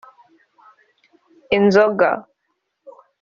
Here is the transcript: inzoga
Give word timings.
inzoga 1.57 2.09